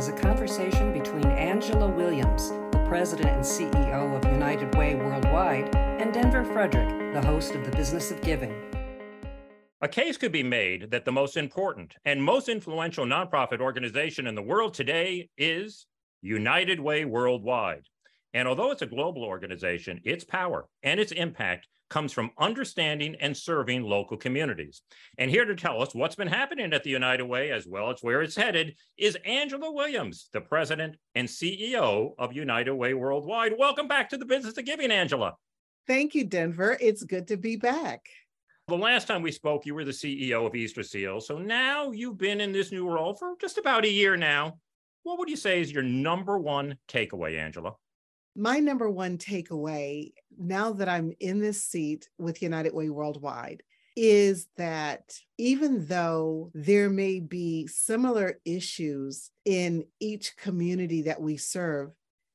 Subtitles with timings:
[0.00, 6.10] is a conversation between Angela Williams, the president and CEO of United Way Worldwide, and
[6.10, 8.54] Denver Frederick, the host of The Business of Giving.
[9.82, 14.34] A case could be made that the most important and most influential nonprofit organization in
[14.34, 15.84] the world today is
[16.22, 17.84] United Way Worldwide.
[18.32, 23.36] And although it's a global organization, its power and its impact comes from understanding and
[23.36, 24.82] serving local communities.
[25.18, 27.98] And here to tell us what's been happening at the United Way, as well as
[28.00, 33.54] where it's headed, is Angela Williams, the president and CEO of United Way Worldwide.
[33.58, 35.34] Welcome back to the business of giving, Angela.
[35.86, 36.78] Thank you, Denver.
[36.80, 38.08] It's good to be back.
[38.68, 41.20] The last time we spoke, you were the CEO of Easter Seal.
[41.20, 44.58] So now you've been in this new role for just about a year now.
[45.02, 47.74] What would you say is your number one takeaway, Angela?
[48.36, 53.62] my number one takeaway now that I'm in this seat with United Way Worldwide
[53.96, 61.90] is that even though there may be similar issues in each community that we serve,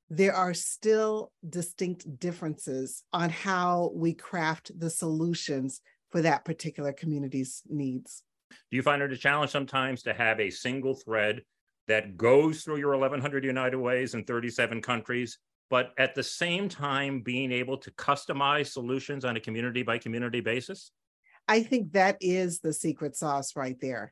[0.09, 5.81] there are still distinct differences on how we craft the solutions
[6.12, 8.22] for that particular community's needs.
[8.69, 11.42] Do you find it a challenge sometimes to have a single thread
[11.88, 17.22] that goes through your 1100 United Ways in 37 countries but at the same time
[17.22, 20.92] being able to customize solutions on a community by community basis?
[21.48, 24.12] I think that is the secret sauce right there.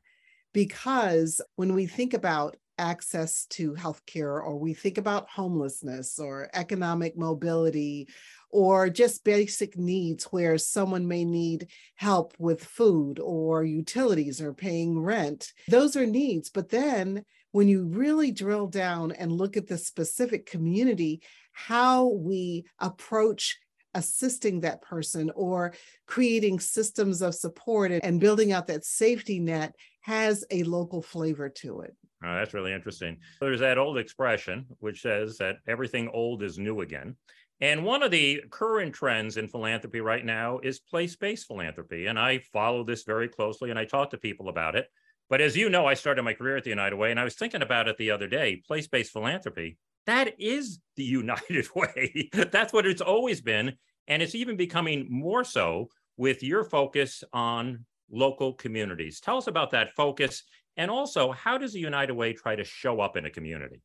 [0.52, 7.16] Because when we think about access to healthcare, or we think about homelessness or economic
[7.16, 8.08] mobility,
[8.50, 15.00] or just basic needs where someone may need help with food or utilities or paying
[15.00, 16.50] rent, those are needs.
[16.50, 22.64] But then when you really drill down and look at the specific community, how we
[22.80, 23.56] approach
[23.94, 25.72] assisting that person or
[26.08, 31.82] creating systems of support and building out that safety net has a local flavor to
[31.82, 31.94] it.
[32.24, 33.18] Oh, that's really interesting.
[33.40, 37.14] There's that old expression which says that everything old is new again.
[37.60, 42.06] And one of the current trends in philanthropy right now is place based philanthropy.
[42.06, 44.88] And I follow this very closely and I talk to people about it.
[45.28, 47.34] But as you know, I started my career at the United Way and I was
[47.34, 52.30] thinking about it the other day place based philanthropy that is the United Way.
[52.32, 53.74] That's what it's always been.
[54.06, 59.20] And it's even becoming more so with your focus on local communities.
[59.20, 60.42] Tell us about that focus.
[60.76, 63.80] And also, how does the United Way try to show up in a community?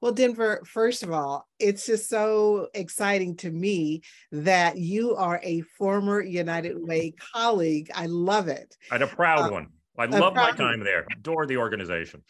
[0.00, 5.60] Well, Denver, first of all, it's just so exciting to me that you are a
[5.78, 7.90] former United Way colleague.
[7.94, 8.76] I love it.
[8.90, 9.68] And a proud uh, one.
[9.98, 11.06] I love my time there.
[11.12, 12.22] Adore the organization.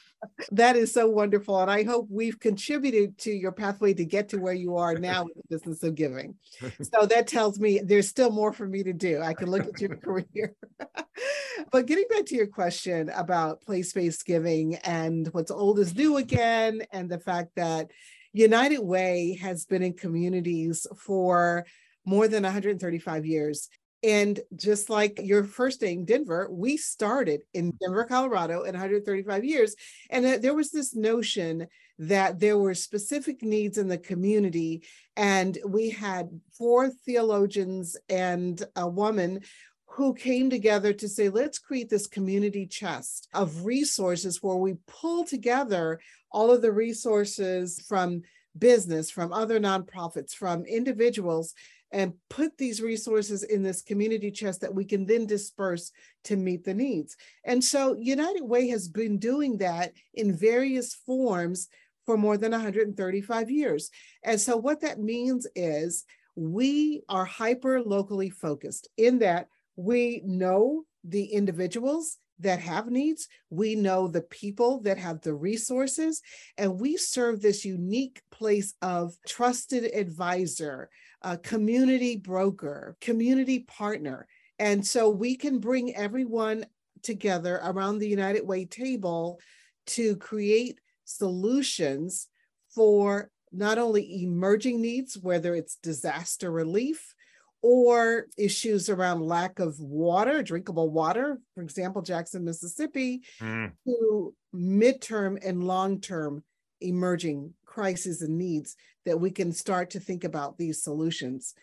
[0.51, 1.61] That is so wonderful.
[1.61, 5.25] And I hope we've contributed to your pathway to get to where you are now
[5.25, 6.35] with the business of giving.
[6.61, 9.21] So that tells me there's still more for me to do.
[9.21, 10.55] I can look at your career.
[11.71, 16.17] but getting back to your question about place based giving and what's old is new
[16.17, 17.91] again, and the fact that
[18.33, 21.65] United Way has been in communities for
[22.05, 23.69] more than 135 years.
[24.03, 27.77] And just like your first name, Denver, we started in mm-hmm.
[27.81, 29.75] Denver, Colorado in 135 years.
[30.11, 31.67] And there was this notion
[31.99, 34.83] that there were specific needs in the community.
[35.17, 39.41] And we had four theologians and a woman
[39.87, 45.25] who came together to say, let's create this community chest of resources where we pull
[45.25, 48.23] together all of the resources from
[48.59, 51.55] business, from other nonprofits, from individuals
[51.93, 55.93] and put these resources in this community chest that we can then disperse
[56.25, 57.17] to meet the needs.
[57.45, 61.69] And so United Way has been doing that in various forms
[62.07, 63.91] for more than 135 years.
[64.25, 66.05] And so what that means is
[66.35, 73.29] we are hyper locally focused in that we know the individuals that have needs.
[73.51, 76.23] We know the people that have the resources,
[76.59, 80.91] and we serve this unique place of trusted advisor,
[81.23, 84.27] a community broker, community partner.
[84.59, 86.67] And so we can bring everyone
[87.03, 89.41] together around the United Way table
[89.89, 92.29] to create solutions
[92.75, 97.15] for not only emerging needs, whether it's disaster relief
[97.61, 103.71] or issues around lack of water, drinkable water, for example, Jackson, Mississippi, mm.
[103.87, 106.43] to midterm and long term
[106.81, 108.77] emerging crises and needs
[109.07, 111.55] that we can start to think about these solutions.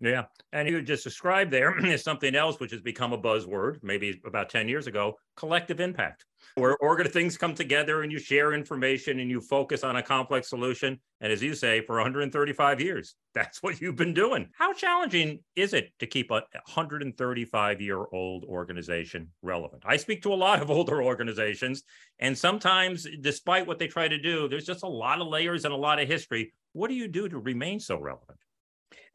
[0.00, 0.26] Yeah.
[0.52, 4.50] And you just described there is something else which has become a buzzword, maybe about
[4.50, 6.24] 10 years ago collective impact,
[6.54, 10.48] where organ things come together and you share information and you focus on a complex
[10.48, 10.98] solution.
[11.20, 14.48] And as you say, for 135 years, that's what you've been doing.
[14.52, 19.82] How challenging is it to keep a 135 year old organization relevant?
[19.86, 21.82] I speak to a lot of older organizations,
[22.18, 25.74] and sometimes, despite what they try to do, there's just a lot of layers and
[25.74, 26.52] a lot of history.
[26.72, 28.38] What do you do to remain so relevant?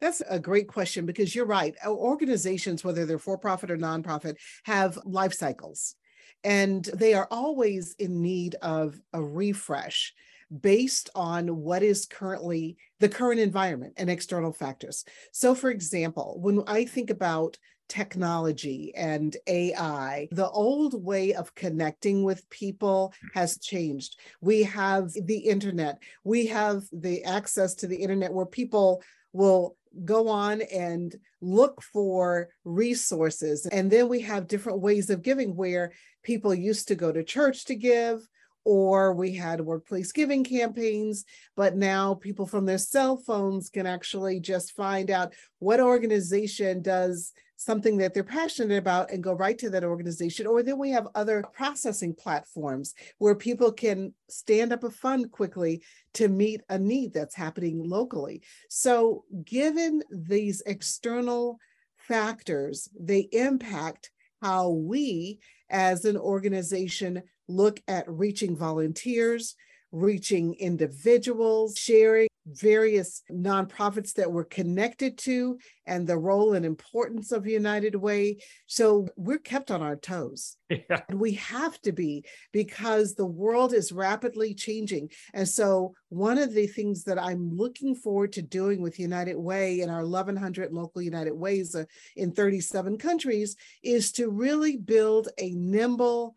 [0.00, 1.74] That's a great question because you're right.
[1.86, 5.96] Organizations, whether they're for profit or nonprofit, have life cycles
[6.44, 10.12] and they are always in need of a refresh
[10.60, 15.04] based on what is currently the current environment and external factors.
[15.32, 17.58] So, for example, when I think about
[17.88, 24.16] technology and AI, the old way of connecting with people has changed.
[24.40, 29.02] We have the internet, we have the access to the internet where people
[29.32, 33.66] will go on and look for resources.
[33.66, 35.92] And then we have different ways of giving where
[36.22, 38.26] people used to go to church to give,
[38.64, 41.24] or we had workplace giving campaigns,
[41.54, 47.32] but now people from their cell phones can actually just find out what organization does
[47.56, 50.46] something that they're passionate about and go right to that organization.
[50.46, 55.82] Or then we have other processing platforms where people can stand up a fund quickly
[56.14, 58.42] to meet a need that's happening locally.
[58.68, 61.58] So, given these external
[61.96, 64.10] factors, they impact
[64.42, 65.40] how we
[65.70, 69.54] as an organization look at reaching volunteers,
[69.92, 77.46] reaching individuals, sharing various nonprofits that we're connected to and the role and importance of
[77.46, 78.38] United Way.
[78.66, 80.56] So we're kept on our toes.
[80.90, 81.02] Yeah.
[81.12, 85.10] We have to be because the world is rapidly changing.
[85.32, 89.82] And so one of the things that I'm looking forward to doing with United Way
[89.82, 91.84] and our 1100 local United Ways uh,
[92.16, 96.34] in 37 countries is to really build a nimble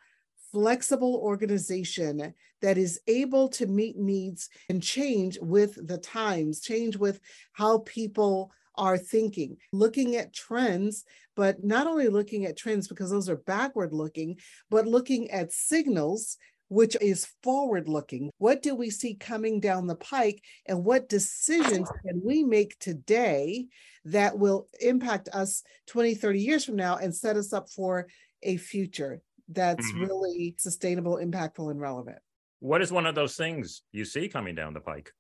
[0.57, 2.33] flexible organization
[2.63, 7.19] that is able to meet needs and change with the times, change with
[7.54, 11.04] how people are thinking, looking at trends,
[11.36, 14.36] but not only looking at trends because those are backward looking,
[14.71, 16.38] but looking at signals
[16.69, 18.31] which is forward looking.
[18.39, 23.68] What do we see coming down the pike, and what decisions can we make today
[24.06, 28.07] that will impact us 20, 30 years from now and set us up for
[28.42, 30.03] a future that's mm-hmm.
[30.03, 32.19] really sustainable, impactful, and relevant.
[32.59, 35.11] What is one of those things you see coming down the pike?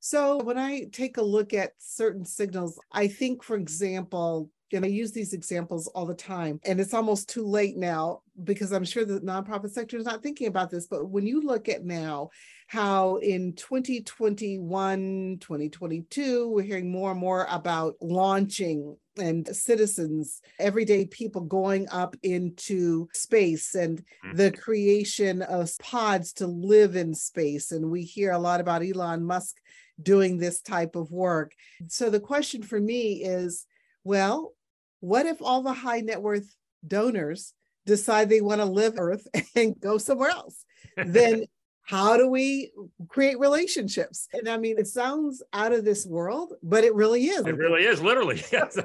[0.00, 4.88] So, when I take a look at certain signals, I think, for example, and I
[4.88, 9.04] use these examples all the time, and it's almost too late now because I'm sure
[9.04, 10.86] the nonprofit sector is not thinking about this.
[10.86, 12.30] But when you look at now
[12.66, 21.42] how in 2021, 2022, we're hearing more and more about launching and citizens, everyday people
[21.42, 24.36] going up into space and mm-hmm.
[24.36, 27.72] the creation of pods to live in space.
[27.72, 29.56] And we hear a lot about Elon Musk
[30.00, 31.52] doing this type of work.
[31.88, 33.66] So the question for me is
[34.04, 34.54] well,
[35.00, 36.54] what if all the high net worth
[36.86, 37.52] donors
[37.84, 40.64] decide they want to live Earth and go somewhere else?
[40.96, 41.44] then
[41.88, 42.70] how do we
[43.08, 44.28] create relationships?
[44.34, 47.46] And I mean, it sounds out of this world, but it really is.
[47.46, 48.42] It really is, literally.
[48.52, 48.78] Yes.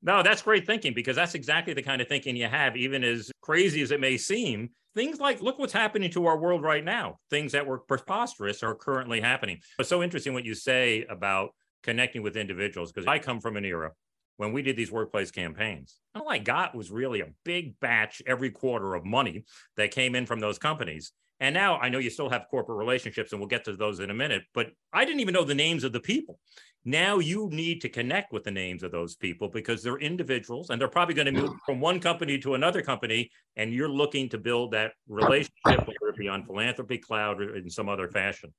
[0.00, 3.30] no, that's great thinking because that's exactly the kind of thinking you have, even as
[3.42, 4.70] crazy as it may seem.
[4.94, 7.18] Things like, look what's happening to our world right now.
[7.28, 9.58] Things that were preposterous are currently happening.
[9.78, 11.50] It's so interesting what you say about
[11.82, 13.92] connecting with individuals because I come from an era
[14.38, 15.98] when we did these workplace campaigns.
[16.14, 19.44] All I got was really a big batch every quarter of money
[19.76, 21.12] that came in from those companies.
[21.40, 24.10] And now I know you still have corporate relationships, and we'll get to those in
[24.10, 26.38] a minute, but I didn't even know the names of the people.
[26.84, 30.80] Now you need to connect with the names of those people because they're individuals and
[30.80, 33.30] they're probably going to move from one company to another company.
[33.56, 37.70] And you're looking to build that relationship, whether it be on Philanthropy Cloud or in
[37.70, 38.52] some other fashion.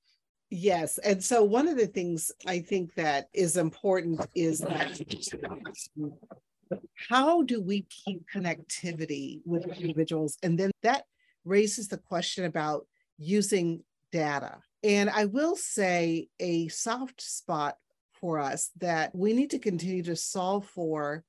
[0.50, 1.00] Yes.
[1.00, 5.02] And so one of the things I think that is important is that
[7.10, 10.38] how do we keep connectivity with individuals?
[10.44, 11.06] And then that
[11.46, 14.58] raises the question about using data.
[14.84, 17.78] And I will say a soft spot
[18.14, 21.24] for us that we need to continue to solve for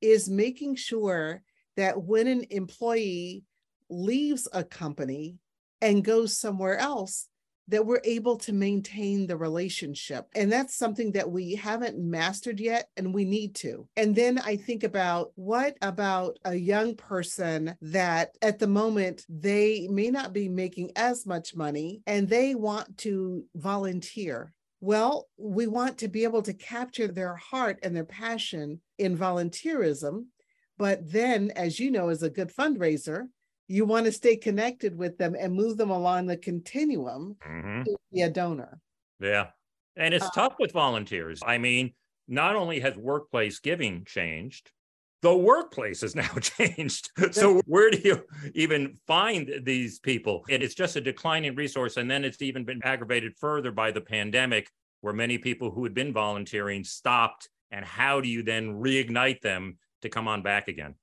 [0.00, 1.42] is making sure
[1.76, 3.44] that when an employee
[3.88, 5.36] leaves a company
[5.80, 7.28] and goes somewhere else,
[7.70, 10.26] that we're able to maintain the relationship.
[10.34, 13.88] And that's something that we haven't mastered yet, and we need to.
[13.96, 19.88] And then I think about what about a young person that at the moment they
[19.90, 25.98] may not be making as much money and they want to volunteer Well, we want
[25.98, 30.24] to be able to capture their heart and their passion in volunteerism.
[30.78, 33.28] But then, as you know, as a good fundraiser,
[33.70, 37.84] you want to stay connected with them and move them along the continuum mm-hmm.
[37.84, 38.80] to be a donor.
[39.20, 39.46] Yeah.
[39.96, 41.40] And it's uh, tough with volunteers.
[41.46, 41.92] I mean,
[42.26, 44.72] not only has workplace giving changed,
[45.22, 47.10] the workplace has now changed.
[47.30, 48.24] so where do you
[48.56, 50.44] even find these people?
[50.50, 51.96] And it's just a declining resource.
[51.96, 54.68] And then it's even been aggravated further by the pandemic,
[55.00, 57.48] where many people who had been volunteering stopped.
[57.70, 60.96] And how do you then reignite them to come on back again?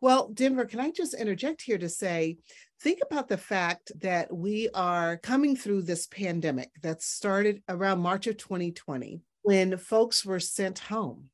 [0.00, 2.38] Well, Denver, can I just interject here to say,
[2.80, 8.26] think about the fact that we are coming through this pandemic that started around March
[8.26, 11.30] of 2020 when folks were sent home.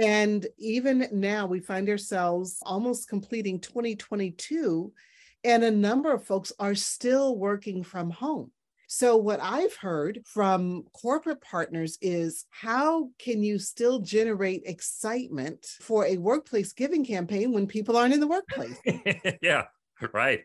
[0.00, 4.92] And even now, we find ourselves almost completing 2022,
[5.44, 8.52] and a number of folks are still working from home.
[8.94, 16.04] So, what I've heard from corporate partners is how can you still generate excitement for
[16.04, 18.78] a workplace giving campaign when people aren't in the workplace?
[19.42, 19.64] yeah,
[20.12, 20.44] right.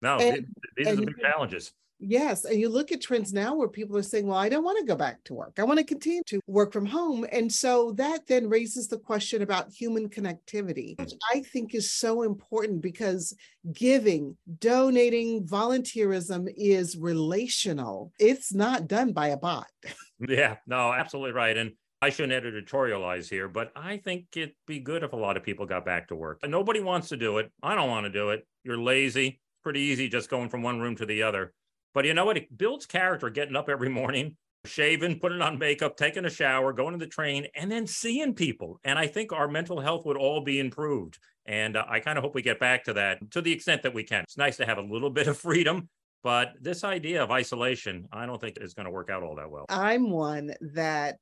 [0.00, 1.72] No, and, these are the big challenges.
[2.06, 2.44] Yes.
[2.44, 4.84] And you look at trends now where people are saying, well, I don't want to
[4.84, 5.54] go back to work.
[5.58, 7.26] I want to continue to work from home.
[7.32, 12.22] And so that then raises the question about human connectivity, which I think is so
[12.22, 13.34] important because
[13.72, 18.12] giving, donating, volunteerism is relational.
[18.18, 19.66] It's not done by a bot.
[20.26, 21.56] Yeah, no, absolutely right.
[21.56, 25.42] And I shouldn't editorialize here, but I think it'd be good if a lot of
[25.42, 26.38] people got back to work.
[26.46, 27.50] Nobody wants to do it.
[27.62, 28.46] I don't want to do it.
[28.62, 29.40] You're lazy.
[29.64, 31.52] Pretty easy just going from one room to the other.
[31.94, 32.36] But you know what?
[32.36, 34.36] It builds character getting up every morning,
[34.66, 38.80] shaving, putting on makeup, taking a shower, going to the train, and then seeing people.
[38.84, 41.18] And I think our mental health would all be improved.
[41.46, 43.94] And uh, I kind of hope we get back to that to the extent that
[43.94, 44.24] we can.
[44.24, 45.88] It's nice to have a little bit of freedom,
[46.22, 49.50] but this idea of isolation, I don't think is going to work out all that
[49.50, 49.66] well.
[49.68, 51.18] I'm one that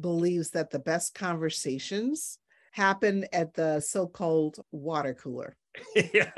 [0.00, 2.38] believes that the best conversations
[2.72, 5.56] happen at the so called water cooler.
[6.14, 6.32] yeah,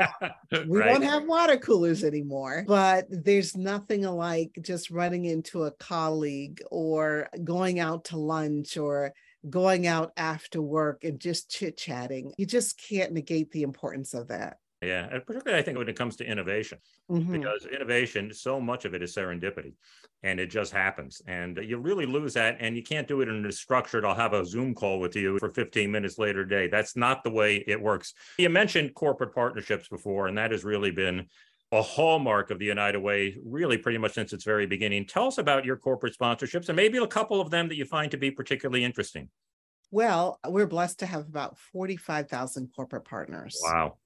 [0.66, 0.92] we right.
[0.92, 7.28] don't have water coolers anymore, but there's nothing like just running into a colleague or
[7.44, 9.12] going out to lunch or
[9.48, 12.32] going out after work and just chit chatting.
[12.36, 14.58] You just can't negate the importance of that.
[14.80, 16.78] Yeah, and particularly I think when it comes to innovation,
[17.10, 17.32] mm-hmm.
[17.32, 19.74] because innovation, so much of it is serendipity,
[20.22, 23.44] and it just happens, and you really lose that, and you can't do it in
[23.44, 24.04] a structured.
[24.04, 26.68] I'll have a Zoom call with you for 15 minutes later today.
[26.68, 28.14] That's not the way it works.
[28.38, 31.26] You mentioned corporate partnerships before, and that has really been
[31.72, 35.06] a hallmark of the United Way, really pretty much since its very beginning.
[35.06, 38.12] Tell us about your corporate sponsorships, and maybe a couple of them that you find
[38.12, 39.28] to be particularly interesting.
[39.90, 43.58] Well, we're blessed to have about 45,000 corporate partners.
[43.64, 43.96] Wow.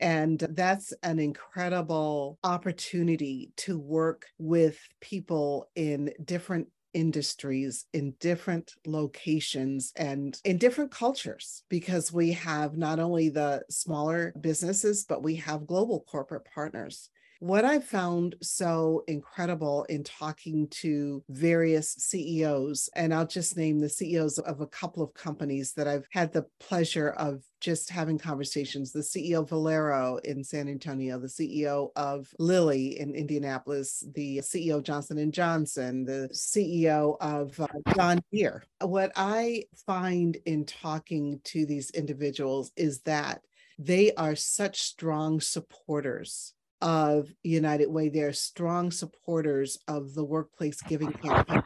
[0.00, 9.92] And that's an incredible opportunity to work with people in different industries in different locations
[9.96, 15.66] and in different cultures because we have not only the smaller businesses, but we have
[15.66, 17.10] global corporate partners.
[17.40, 23.90] What I found so incredible in talking to various CEOs, and I'll just name the
[23.90, 28.90] CEOs of a couple of companies that I've had the pleasure of just having conversations
[28.90, 34.84] the CEO Valero in San Antonio, the CEO of Lilly in Indianapolis, the CEO of
[34.84, 38.64] Johnson and Johnson, the CEO of uh, John Deere.
[38.80, 43.42] What I find in talking to these individuals is that
[43.78, 48.08] they are such strong supporters of United Way.
[48.08, 51.62] They're strong supporters of the workplace giving campaign.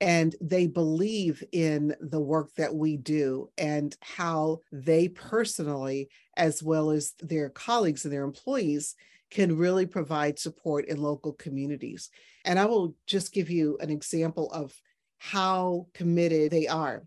[0.00, 6.90] And they believe in the work that we do and how they personally, as well
[6.90, 8.94] as their colleagues and their employees,
[9.30, 12.10] can really provide support in local communities.
[12.44, 14.72] And I will just give you an example of
[15.18, 17.02] how committed they are.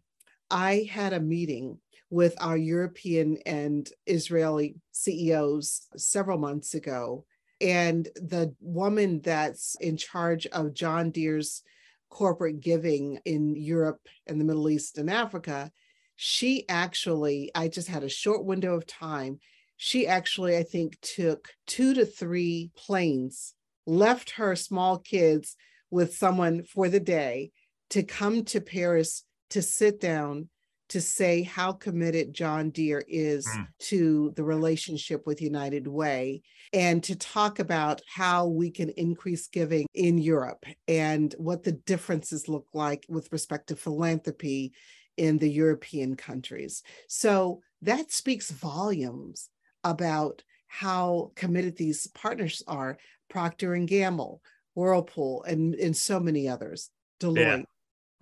[0.51, 1.77] I had a meeting
[2.09, 7.25] with our European and Israeli CEOs several months ago.
[7.61, 11.61] And the woman that's in charge of John Deere's
[12.09, 15.71] corporate giving in Europe and the Middle East and Africa,
[16.15, 19.39] she actually, I just had a short window of time.
[19.77, 23.53] She actually, I think, took two to three planes,
[23.85, 25.55] left her small kids
[25.91, 27.51] with someone for the day
[27.91, 30.49] to come to Paris to sit down
[30.89, 33.67] to say how committed John Deere is mm.
[33.79, 36.41] to the relationship with United Way
[36.73, 42.49] and to talk about how we can increase giving in Europe and what the differences
[42.49, 44.73] look like with respect to philanthropy
[45.17, 46.83] in the European countries.
[47.07, 49.49] So that speaks volumes
[49.83, 52.97] about how committed these partners are.
[53.29, 54.41] Procter and Gamble,
[54.73, 57.37] Whirlpool, and, and so many others, Deloitte.
[57.59, 57.63] Yeah.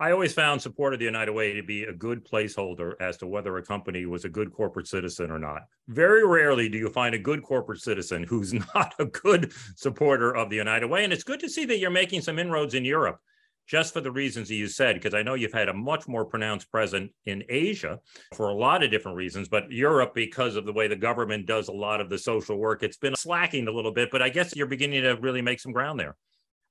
[0.00, 3.26] I always found support of the United Way to be a good placeholder as to
[3.26, 5.62] whether a company was a good corporate citizen or not.
[5.88, 10.50] Very rarely do you find a good corporate citizen who's not a good supporter of
[10.50, 11.02] the United Way.
[11.02, 13.18] And it's good to see that you're making some inroads in Europe
[13.66, 16.24] just for the reasons that you said, because I know you've had a much more
[16.24, 17.98] pronounced presence in Asia
[18.34, 21.68] for a lot of different reasons, but Europe, because of the way the government does
[21.68, 24.56] a lot of the social work, it's been slacking a little bit, but I guess
[24.56, 26.16] you're beginning to really make some ground there.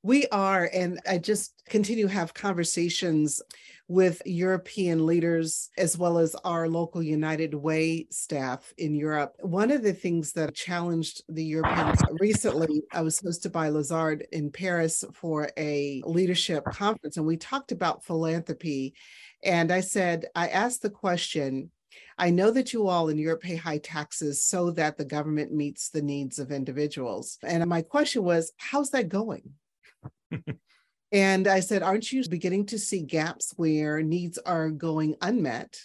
[0.03, 3.41] We are, and I just continue to have conversations
[3.89, 9.35] with European leaders as well as our local United Way staff in Europe.
[9.39, 14.51] One of the things that challenged the Europeans recently, I was hosted by Lazard in
[14.51, 18.93] Paris for a leadership conference, and we talked about philanthropy.
[19.43, 21.71] And I said, I asked the question,
[22.17, 25.89] I know that you all in Europe pay high taxes so that the government meets
[25.89, 27.37] the needs of individuals.
[27.43, 29.53] And my question was, how's that going?
[31.11, 35.79] And I said, Aren't you beginning to see gaps where needs are going unmet?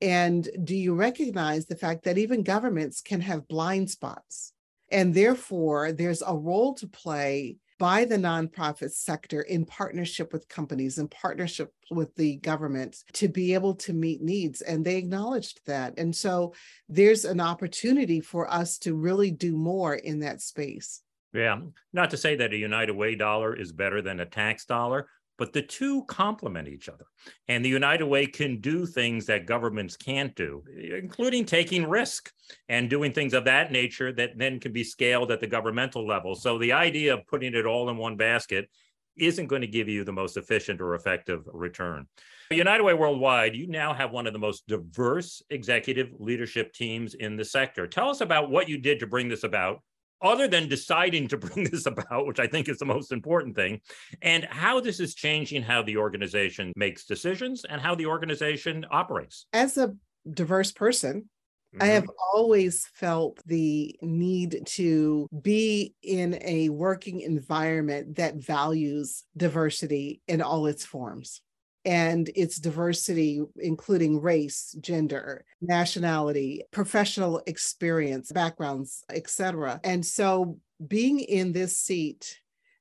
[0.00, 4.52] And do you recognize the fact that even governments can have blind spots?
[4.90, 10.98] And therefore, there's a role to play by the nonprofit sector in partnership with companies,
[10.98, 14.60] in partnership with the government to be able to meet needs.
[14.60, 15.94] And they acknowledged that.
[15.96, 16.54] And so
[16.88, 21.02] there's an opportunity for us to really do more in that space.
[21.32, 21.60] Yeah,
[21.92, 25.52] not to say that a United Way dollar is better than a tax dollar, but
[25.52, 27.04] the two complement each other.
[27.48, 32.32] And the United Way can do things that governments can't do, including taking risk
[32.68, 36.34] and doing things of that nature that then can be scaled at the governmental level.
[36.34, 38.68] So the idea of putting it all in one basket
[39.16, 42.06] isn't going to give you the most efficient or effective return.
[42.50, 47.36] United Way Worldwide, you now have one of the most diverse executive leadership teams in
[47.36, 47.86] the sector.
[47.86, 49.82] Tell us about what you did to bring this about
[50.22, 53.80] other than deciding to bring this about, which I think is the most important thing,
[54.22, 59.46] and how this is changing how the organization makes decisions and how the organization operates.
[59.52, 59.94] As a
[60.32, 61.28] diverse person,
[61.74, 61.82] Mm-hmm.
[61.82, 70.22] I have always felt the need to be in a working environment that values diversity
[70.26, 71.42] in all its forms
[71.88, 79.80] and its diversity, including race, gender, nationality, professional experience, backgrounds, etc.
[79.82, 82.40] And so being in this seat,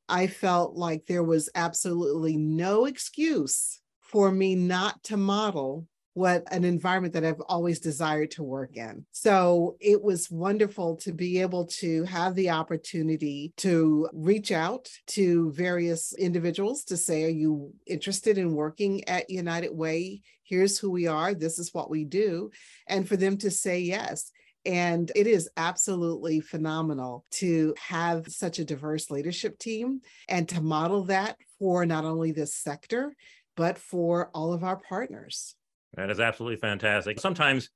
[0.10, 6.64] I felt like there was absolutely no excuse for me not to model what an
[6.64, 9.06] environment that I've always desired to work in.
[9.12, 15.52] So it was wonderful to be able to have the opportunity to reach out to
[15.52, 20.22] various individuals to say, Are you interested in working at United Way?
[20.42, 21.36] Here's who we are.
[21.36, 22.50] This is what we do.
[22.88, 24.32] And for them to say yes.
[24.66, 31.04] And it is absolutely phenomenal to have such a diverse leadership team and to model
[31.04, 33.14] that for not only this sector,
[33.56, 35.54] but for all of our partners.
[35.96, 37.20] That is absolutely fantastic.
[37.20, 37.70] Sometimes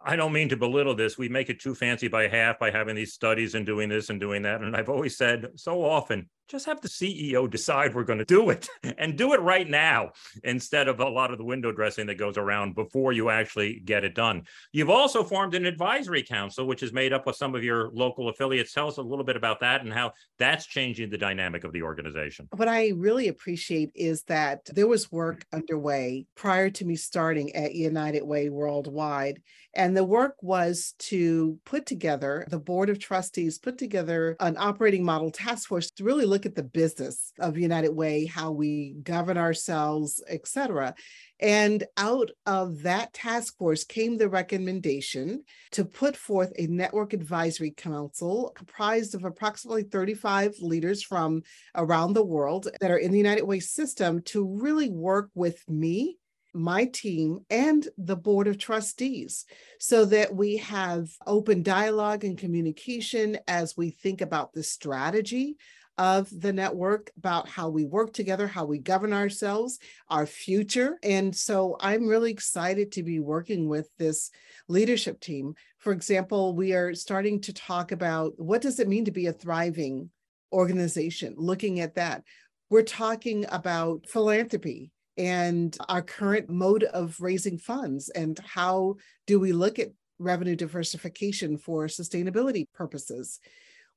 [0.00, 1.18] I don't mean to belittle this.
[1.18, 4.18] We make it too fancy by half by having these studies and doing this and
[4.18, 4.62] doing that.
[4.62, 8.50] And I've always said so often, just have the CEO decide we're going to do
[8.50, 10.10] it and do it right now
[10.42, 14.04] instead of a lot of the window dressing that goes around before you actually get
[14.04, 14.42] it done.
[14.72, 18.28] You've also formed an advisory council, which is made up of some of your local
[18.28, 18.72] affiliates.
[18.72, 21.82] Tell us a little bit about that and how that's changing the dynamic of the
[21.82, 22.48] organization.
[22.56, 25.58] What I really appreciate is that there was work mm.
[25.58, 29.40] underway prior to me starting at United Way Worldwide.
[29.74, 35.04] And the work was to put together, the board of trustees put together an operating
[35.04, 38.94] model task force to really look look at the business of United Way, how we
[39.02, 40.94] govern ourselves, et cetera.
[41.38, 47.72] And out of that task force came the recommendation to put forth a network advisory
[47.72, 51.42] council comprised of approximately 35 leaders from
[51.74, 56.16] around the world that are in the United Way system to really work with me
[56.54, 59.46] my team and the board of trustees
[59.78, 65.56] so that we have open dialogue and communication as we think about the strategy
[66.00, 70.98] of the network about how we work together, how we govern ourselves, our future.
[71.02, 74.30] And so I'm really excited to be working with this
[74.66, 75.54] leadership team.
[75.78, 79.32] For example, we are starting to talk about what does it mean to be a
[79.34, 80.08] thriving
[80.50, 82.22] organization, looking at that.
[82.70, 88.94] We're talking about philanthropy and our current mode of raising funds and how
[89.26, 93.38] do we look at revenue diversification for sustainability purposes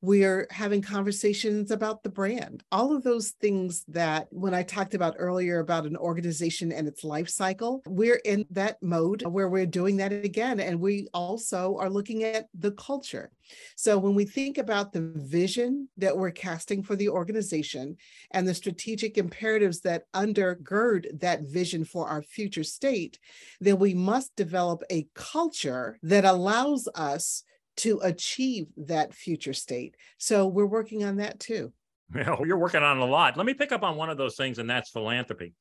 [0.03, 5.15] We're having conversations about the brand, all of those things that when I talked about
[5.17, 9.95] earlier about an organization and its life cycle, we're in that mode where we're doing
[9.97, 10.59] that again.
[10.59, 13.31] And we also are looking at the culture.
[13.77, 17.95] So when we think about the vision that we're casting for the organization
[18.31, 23.19] and the strategic imperatives that undergird that vision for our future state,
[23.61, 27.45] then we must develop a culture that allows us
[27.77, 29.95] to achieve that future state.
[30.17, 31.73] So we're working on that too.
[32.15, 33.37] Yeah, you're working on a lot.
[33.37, 35.53] Let me pick up on one of those things, and that's philanthropy.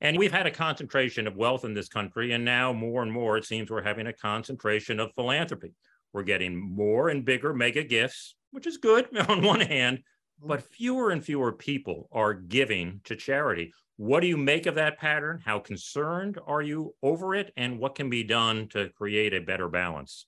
[0.00, 3.36] And we've had a concentration of wealth in this country, and now more and more
[3.36, 5.74] it seems we're having a concentration of philanthropy.
[6.12, 10.00] We're getting more and bigger mega gifts, which is good on one hand,
[10.44, 10.72] but mm-hmm.
[10.72, 13.72] fewer and fewer people are giving to charity.
[13.96, 15.40] What do you make of that pattern?
[15.44, 17.52] How concerned are you over it?
[17.56, 20.26] And what can be done to create a better balance?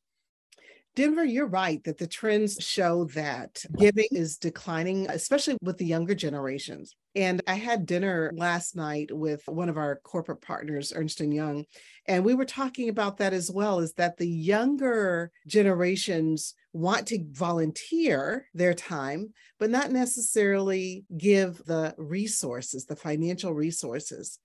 [0.96, 6.14] Denver, you're right that the trends show that giving is declining, especially with the younger
[6.14, 6.94] generations.
[7.16, 11.64] And I had dinner last night with one of our corporate partners, Ernst & Young,
[12.06, 17.24] and we were talking about that as well, is that the younger generations want to
[17.30, 24.38] volunteer their time, but not necessarily give the resources, the financial resources.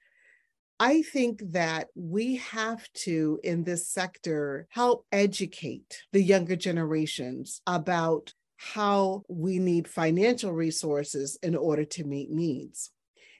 [0.79, 8.33] I think that we have to, in this sector, help educate the younger generations about
[8.55, 12.91] how we need financial resources in order to meet needs.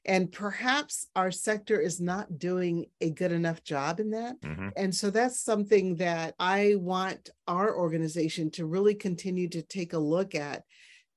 [0.05, 4.39] And perhaps our sector is not doing a good enough job in that.
[4.41, 4.69] Mm-hmm.
[4.75, 9.99] And so that's something that I want our organization to really continue to take a
[9.99, 10.63] look at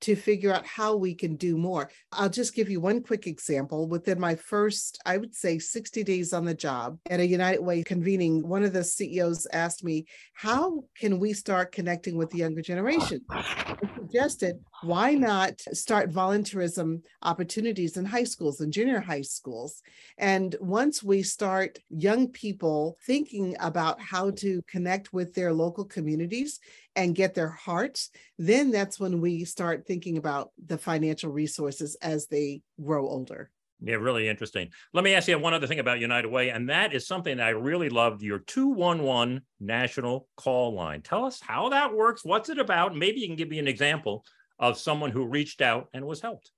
[0.02, 1.90] to figure out how we can do more.
[2.12, 3.88] I'll just give you one quick example.
[3.88, 7.82] Within my first, I would say 60 days on the job at a United Way
[7.84, 12.62] convening, one of the CEOs asked me, How can we start connecting with the younger
[12.62, 13.22] generation?
[13.30, 19.82] I suggested, why not start volunteerism opportunities in high schools and junior high schools?
[20.18, 26.60] And once we start young people thinking about how to connect with their local communities
[26.96, 32.26] and get their hearts, then that's when we start thinking about the financial resources as
[32.26, 33.50] they grow older.
[33.84, 34.70] Yeah, really interesting.
[34.92, 37.48] Let me ask you one other thing about United Way, and that is something I
[37.48, 41.02] really loved your 211 national call line.
[41.02, 42.94] Tell us how that works, what's it about?
[42.94, 44.24] Maybe you can give me an example
[44.58, 46.52] of someone who reached out and was helped.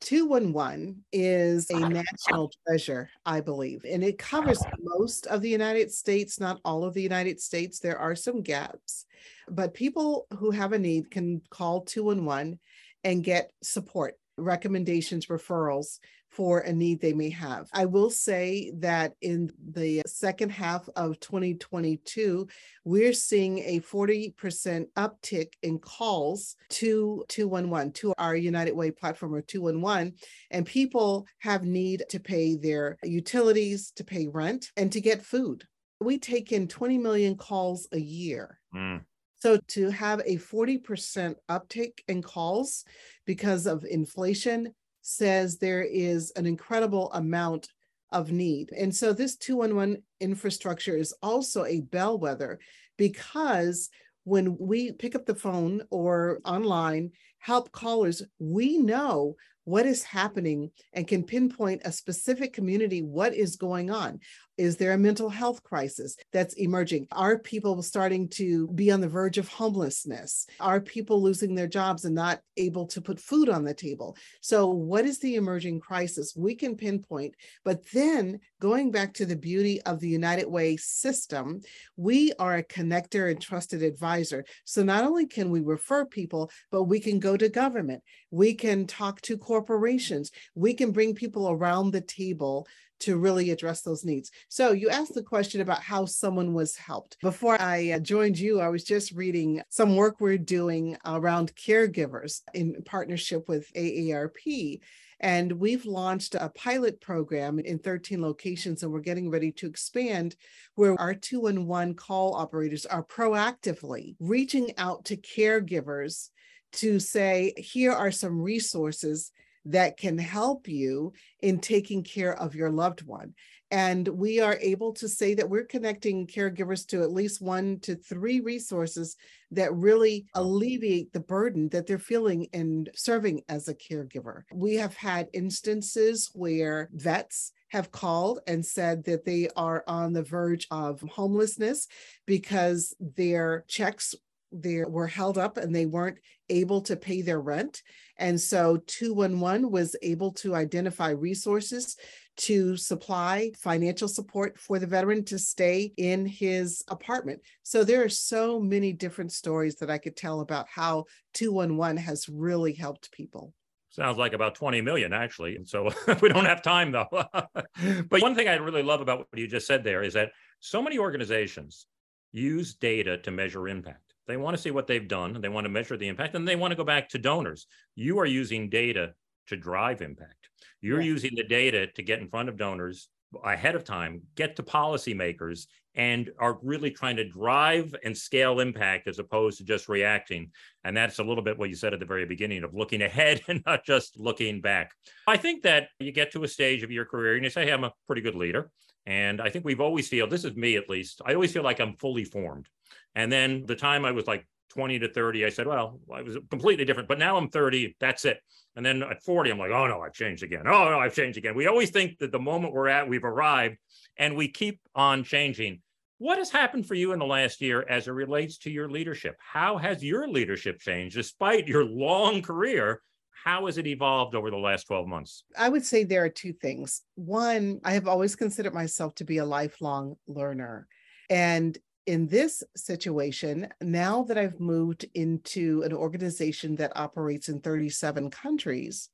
[0.00, 6.38] 211 is a national treasure, I believe, and it covers most of the United States,
[6.38, 7.80] not all of the United States.
[7.80, 9.06] There are some gaps,
[9.48, 12.58] but people who have a need can call 211
[13.04, 15.98] and get support, recommendations, referrals
[16.30, 17.68] for a need they may have.
[17.72, 22.46] I will say that in the second half of 2022,
[22.84, 29.42] we're seeing a 40% uptick in calls to 211, to our United Way platform or
[29.42, 30.14] 211.
[30.50, 35.64] And people have need to pay their utilities, to pay rent, and to get food.
[36.00, 38.60] We take in 20 million calls a year.
[38.74, 39.02] Mm.
[39.40, 42.84] So to have a 40% uptick in calls
[43.24, 44.74] because of inflation,
[45.08, 47.68] says there is an incredible amount
[48.10, 48.70] of need.
[48.72, 52.58] And so this 211 infrastructure is also a bellwether
[52.96, 53.88] because
[54.24, 60.70] when we pick up the phone or online help callers, we know what is happening
[60.92, 64.20] and can pinpoint a specific community what is going on.
[64.58, 67.06] Is there a mental health crisis that's emerging?
[67.12, 70.48] Are people starting to be on the verge of homelessness?
[70.58, 74.16] Are people losing their jobs and not able to put food on the table?
[74.40, 76.34] So, what is the emerging crisis?
[76.36, 77.36] We can pinpoint.
[77.64, 81.60] But then, going back to the beauty of the United Way system,
[81.96, 84.44] we are a connector and trusted advisor.
[84.64, 88.88] So, not only can we refer people, but we can go to government, we can
[88.88, 92.66] talk to corporations, we can bring people around the table
[93.00, 94.30] to really address those needs.
[94.48, 97.16] So you asked the question about how someone was helped.
[97.22, 102.42] Before I uh, joined you, I was just reading some work we're doing around caregivers
[102.54, 104.80] in partnership with AARP.
[105.20, 110.36] And we've launched a pilot program in 13 locations, and we're getting ready to expand
[110.76, 116.28] where our two and one call operators are proactively reaching out to caregivers
[116.74, 119.32] to say, here are some resources
[119.68, 123.34] that can help you in taking care of your loved one.
[123.70, 127.96] And we are able to say that we're connecting caregivers to at least one to
[127.96, 129.16] three resources
[129.50, 134.42] that really alleviate the burden that they're feeling in serving as a caregiver.
[134.52, 140.22] We have had instances where vets have called and said that they are on the
[140.22, 141.88] verge of homelessness
[142.26, 144.14] because their checks
[144.52, 147.82] they were held up and they weren't able to pay their rent.
[148.18, 151.96] And so 211 was able to identify resources
[152.38, 157.40] to supply financial support for the veteran to stay in his apartment.
[157.64, 162.28] So there are so many different stories that I could tell about how 211 has
[162.28, 163.52] really helped people.
[163.90, 165.58] Sounds like about 20 million, actually.
[165.64, 165.90] So
[166.22, 167.08] we don't have time, though.
[167.32, 170.30] but one thing I really love about what you just said there is that
[170.60, 171.86] so many organizations
[172.30, 174.07] use data to measure impact.
[174.28, 176.54] They want to see what they've done, they want to measure the impact, and they
[176.54, 177.66] want to go back to donors.
[177.96, 179.14] You are using data
[179.48, 180.50] to drive impact.
[180.80, 183.08] You're using the data to get in front of donors
[183.44, 189.08] ahead of time, get to policymakers, and are really trying to drive and scale impact
[189.08, 190.50] as opposed to just reacting.
[190.84, 193.40] And that's a little bit what you said at the very beginning of looking ahead
[193.48, 194.92] and not just looking back.
[195.26, 197.72] I think that you get to a stage of your career and you say, hey,
[197.72, 198.70] I'm a pretty good leader.
[199.06, 201.80] And I think we've always feel, this is me at least, I always feel like
[201.80, 202.68] I'm fully formed.
[203.14, 206.36] And then the time I was like 20 to 30, I said, well, I was
[206.50, 208.38] completely different, but now I'm 30, that's it.
[208.76, 210.66] And then at 40, I'm like, oh no, I've changed again.
[210.66, 211.54] Oh no, I've changed again.
[211.54, 213.76] We always think that the moment we're at, we've arrived
[214.16, 215.80] and we keep on changing.
[216.18, 219.36] What has happened for you in the last year as it relates to your leadership?
[219.38, 223.02] How has your leadership changed despite your long career?
[223.44, 225.44] How has it evolved over the last 12 months?
[225.56, 227.02] I would say there are two things.
[227.14, 230.88] One, I have always considered myself to be a lifelong learner.
[231.30, 238.30] And in this situation, now that I've moved into an organization that operates in 37
[238.30, 239.10] countries,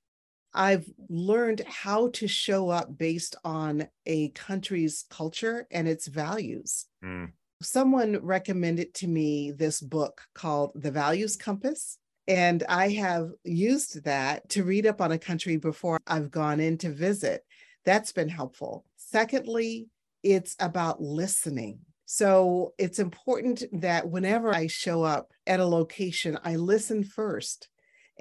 [0.55, 6.87] I've learned how to show up based on a country's culture and its values.
[7.05, 7.33] Mm.
[7.61, 11.99] Someone recommended to me this book called The Values Compass.
[12.29, 16.79] And I have used that to read up on a country before I've gone in
[16.79, 17.45] to visit.
[17.85, 18.85] That's been helpful.
[18.97, 19.89] Secondly,
[20.23, 21.81] it's about listening.
[22.17, 27.69] So it's important that whenever I show up at a location, I listen first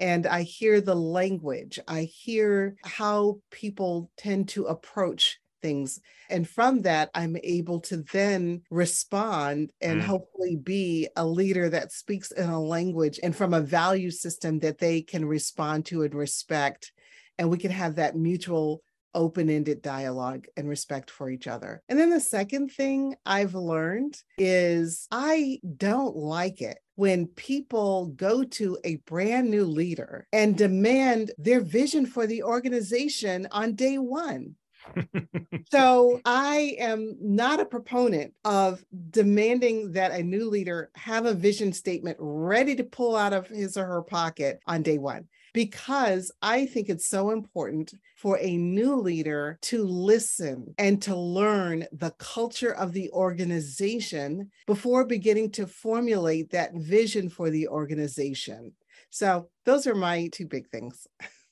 [0.00, 1.78] and I hear the language.
[1.86, 6.00] I hear how people tend to approach things.
[6.28, 10.04] And from that, I'm able to then respond and mm.
[10.04, 14.78] hopefully be a leader that speaks in a language and from a value system that
[14.78, 16.90] they can respond to and respect.
[17.38, 18.82] And we can have that mutual
[19.14, 21.82] open ended dialogue and respect for each other.
[21.88, 28.44] And then the second thing I've learned is I don't like it when people go
[28.44, 34.54] to a brand new leader and demand their vision for the organization on day one.
[35.72, 41.72] so I am not a proponent of demanding that a new leader have a vision
[41.72, 46.66] statement ready to pull out of his or her pocket on day one because I
[46.66, 52.74] think it's so important for a new leader to listen and to learn the culture
[52.74, 58.72] of the organization before beginning to formulate that vision for the organization.
[59.10, 61.06] So, those are my two big things.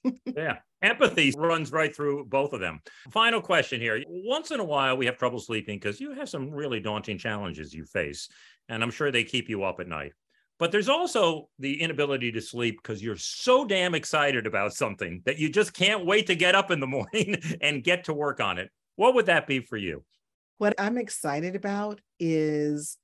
[0.26, 0.58] yeah.
[0.82, 2.80] Empathy runs right through both of them.
[3.12, 4.02] Final question here.
[4.08, 7.72] Once in a while, we have trouble sleeping because you have some really daunting challenges
[7.72, 8.28] you face,
[8.68, 10.12] and I'm sure they keep you up at night.
[10.62, 15.37] But there's also the inability to sleep because you're so damn excited about something that
[15.37, 18.59] you just can't wait to get up in the morning and get to work on
[18.59, 18.70] it.
[18.94, 20.05] What would that be for you?
[20.59, 22.96] What I'm excited about is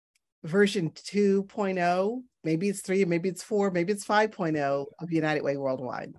[0.44, 2.23] version 2.0.
[2.44, 6.14] Maybe it's three, maybe it's four, maybe it's 5.0 of United Way Worldwide.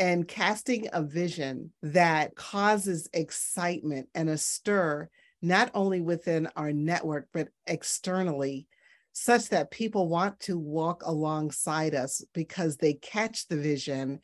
[0.00, 5.08] And casting a vision that causes excitement and a stir,
[5.40, 8.66] not only within our network, but externally
[9.14, 14.20] such that people want to walk alongside us because they catch the vision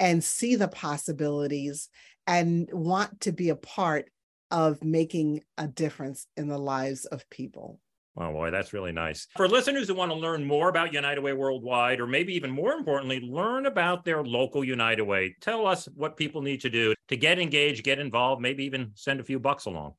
[0.00, 1.90] and see the possibilities
[2.26, 4.10] and want to be a part
[4.50, 7.78] of making a difference in the lives of people.
[8.16, 9.28] Oh boy, that's really nice.
[9.36, 12.72] For listeners who want to learn more about United Way Worldwide, or maybe even more
[12.72, 17.16] importantly, learn about their local United Way, tell us what people need to do to
[17.16, 19.94] get engaged, get involved, maybe even send a few bucks along.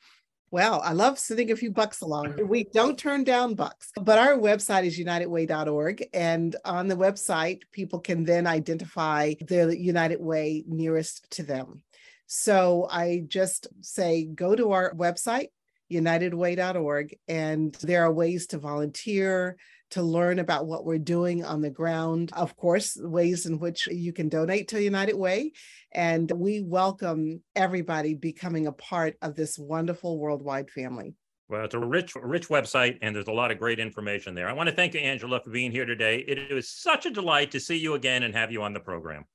[0.51, 2.33] Well, I love sending a few bucks along.
[2.33, 2.47] Mm-hmm.
[2.47, 6.05] We don't turn down bucks, but our website is unitedway.org.
[6.13, 11.83] And on the website, people can then identify the United Way nearest to them.
[12.27, 15.47] So I just say go to our website,
[15.89, 19.57] unitedway.org, and there are ways to volunteer,
[19.91, 22.31] to learn about what we're doing on the ground.
[22.33, 25.53] Of course, ways in which you can donate to United Way.
[25.93, 31.15] And we welcome everybody becoming a part of this wonderful worldwide family.
[31.49, 34.47] Well, it's a rich, rich website, and there's a lot of great information there.
[34.47, 36.19] I want to thank you, Angela, for being here today.
[36.19, 39.25] It was such a delight to see you again and have you on the program.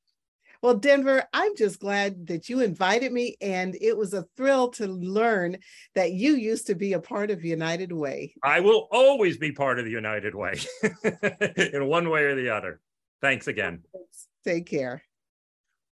[0.67, 4.89] Well, Denver, I'm just glad that you invited me, and it was a thrill to
[4.89, 5.59] learn
[5.95, 8.35] that you used to be a part of United Way.
[8.43, 10.59] I will always be part of the United Way
[11.57, 12.81] in one way or the other.
[13.21, 13.85] Thanks again.
[14.45, 15.05] Take care.